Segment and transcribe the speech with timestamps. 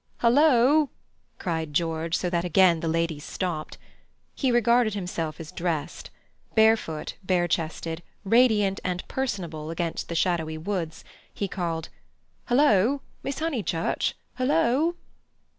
[0.21, 0.89] "Hullo!"
[1.37, 3.77] cried George, so that again the ladies stopped.
[4.33, 6.09] He regarded himself as dressed.
[6.55, 11.89] Barefoot, bare chested, radiant and personable against the shadowy woods, he called:
[12.47, 14.15] "Hullo, Miss Honeychurch!
[14.39, 14.95] Hullo!"